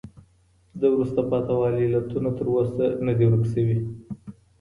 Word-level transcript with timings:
د 0.79 0.81
وروسته 0.93 1.21
پاته 1.29 1.53
والي 1.59 1.83
علتونه 1.89 2.29
تر 2.37 2.47
اوسه 2.53 2.85
نه 3.05 3.13
دي 3.17 3.25
ورک 3.27 3.43
سوي. 3.53 3.77